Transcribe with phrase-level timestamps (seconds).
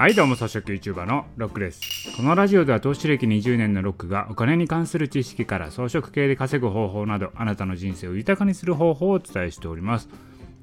[0.00, 2.16] はいどうも草食 YouTuber のロックです。
[2.16, 10.08] このラジオでは投資歴20年のロックがお金に関する知識から装飾系で稼ぐ方法などあなたの人生を豊かにする方法をお伝えしております。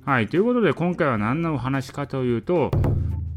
[0.06, 2.72] はいということで今回は何のお話かというと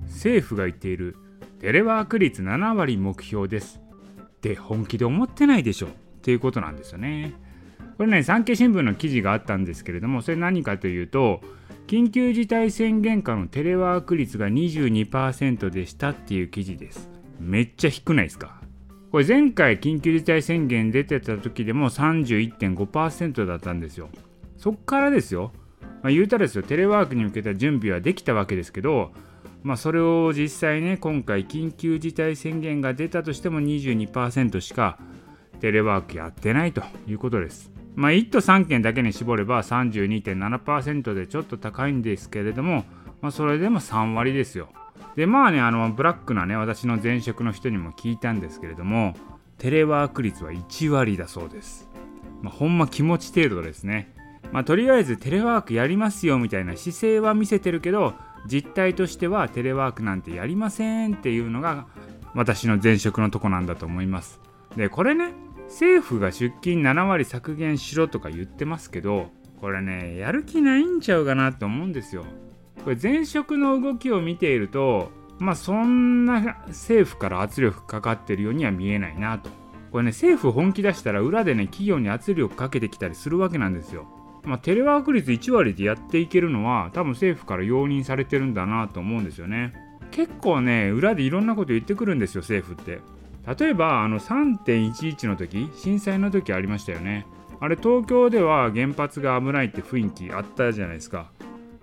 [0.05, 1.17] 政府が言っている
[1.59, 3.81] テレワーク率7割目標です。
[4.23, 5.89] って本気で思ってないでしょ。
[5.89, 5.91] っ
[6.23, 7.35] ていうことなんですよね。
[7.97, 11.41] これね産経新聞の記事があったんですけれどもそれ何かというと
[11.89, 17.09] 緊急事態宣言下のテレワーク率が22%でしたっていう記事です。
[17.41, 18.61] めっちゃ低ないですか？
[19.11, 24.11] これ前回緊急事態宣言出てた時でも31.5%だったんですよ。
[24.59, 25.51] そっからですよ。
[26.03, 29.13] まあ、言うたらですよ、テレワークに向けた準備はできたわけですけど、
[29.63, 34.99] まあ、それを実際ね、今回緊急事態宣言が出たとしても22%しか
[35.61, 37.73] テレワークやってないということです。
[37.99, 42.85] まあ、1都3県だけに絞れば32.7%でちょっと高いんですけれども、
[43.21, 44.69] まあ、それでも3割ですよ。
[45.17, 49.17] で、まあね、あの、ブラックなね、私の前職の人にも聞いたんですけれども、
[49.59, 51.89] テレワーク率は1割だそうです。
[52.41, 54.15] まあ、ほんま気持ち程度ですね。
[54.53, 58.15] まあ、とりあえずテレワークやりますよみたいな姿勢は見せてるけど、
[58.47, 61.89] 実態としてはテレワークなんてやりませんっていうのが
[62.33, 64.41] 私の前職のとこなんだと思います。
[64.77, 65.33] で、これね、
[65.69, 69.31] 政府が出勤7割削減しろとか言ってますけど
[69.61, 72.25] これねやる気ないんちゃうかなと思うんですよ。
[72.85, 79.51] これ前職の動きを見ているとまあそんな政府から圧力かかってるようには見えないなと。
[79.91, 84.07] これね政府本気出したら裏でね企業に圧力かけてきたりするわけなんですよ。
[84.45, 89.75] まあ、テレワーク率1割でやっていけるのは多分政府から容認されてるんだなと思うんですよね。
[90.11, 93.01] 結構ね裏でいろんなこと言ってくるんですよ政府って。
[93.59, 97.27] 例えばあの3.11の時震災の時ありましたよね。
[97.61, 101.31] あれ東京では原発が危ないって雰囲気あったじゃないですか。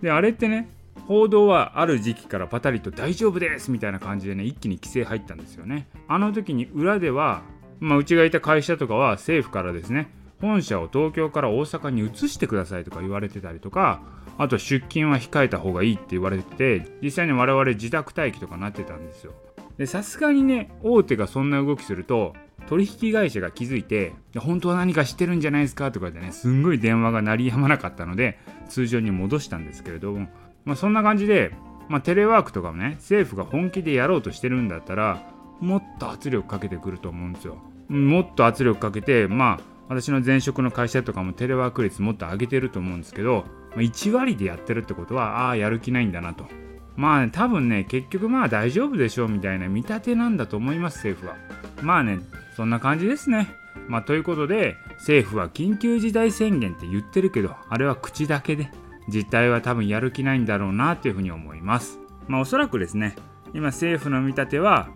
[0.02, 0.70] であれってね
[1.08, 5.88] 報道はある時期からパタリと大丈夫ですみたいな感じでね一気に規制入ったんですよね。
[6.08, 7.42] あの時に裏では
[7.80, 10.10] まあ、うちがいた会社とかは政府からですね
[10.42, 14.02] 本社を東京から大阪に移してくださいとか言われてたりとか
[14.38, 19.34] あと出勤は控えた方がいいって言われてて実際に我々自宅待機とかなってたんですよ。
[19.78, 22.34] でさすがにね大手がそんな動きすると
[22.68, 30.28] 取引会社が気づいて本当は何か知ってるんじゃないですかとかでねすんごい電話が鳴りやまなかったので通常に戻したんですけれども、
[30.64, 31.52] まあ、そんな感じで、
[31.90, 37.58] まあ、テレワークとかもね政府が本気でやろうとしてるんだったらもっと圧力かけてくると思うんですよ。
[37.88, 46.46] もっと圧力かけてまあ私の前職の会社とかもテレワーク率もっと上げてると思うんですけど1割でやってるってことはああやる気ないんだなと。
[46.96, 51.38] まあね、多分ね、結局まあ大丈夫でしょうみたいな見立てなんだと思います、政府は。
[51.82, 52.20] まあね、
[52.56, 53.50] そんな感じですね。
[53.88, 58.70] まあということで、政府は緊急事態宣言って言ってるけど、あれは口だけで、
[59.08, 62.00] 実態は多分やる気ないんだろうなというふうに思います。
[62.28, 63.16] まあおそらくですね、
[63.54, 64.90] 今政府の見立ては、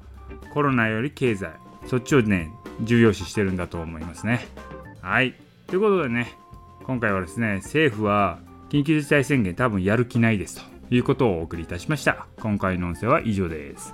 [0.54, 1.52] コロナより経済、
[1.86, 4.48] そっちをね、重要視してるんだと思いますね。
[5.02, 5.36] はい。
[5.68, 6.34] ということでね、
[6.84, 8.40] 今回はですね、政府は
[8.70, 10.79] 緊急事態宣言多分やる気ないですと。
[10.90, 12.28] いうことをお送りいたしました。
[12.40, 13.94] 今回の音声は以上です。